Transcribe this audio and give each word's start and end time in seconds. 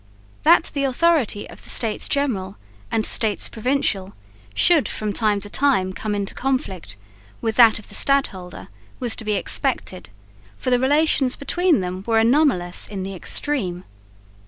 That 0.41 0.71
the 0.73 0.83
authority 0.83 1.47
of 1.47 1.63
the 1.63 1.69
States 1.69 2.07
General 2.09 2.57
and 2.91 3.05
States 3.05 3.47
Provincial 3.47 4.15
should 4.55 4.87
from 4.89 5.13
time 5.13 5.39
to 5.41 5.47
time 5.47 5.93
come 5.93 6.15
into 6.15 6.33
conflict 6.33 6.95
with 7.39 7.55
that 7.57 7.77
of 7.77 7.87
the 7.87 7.93
stadholder 7.93 8.69
was 8.99 9.15
to 9.17 9.23
be 9.25 9.33
expected, 9.33 10.09
for 10.57 10.71
the 10.71 10.79
relations 10.79 11.35
between 11.35 11.81
them 11.81 12.03
were 12.07 12.17
anomalous 12.17 12.87
in 12.87 13.03
the 13.03 13.13
extreme. 13.13 13.83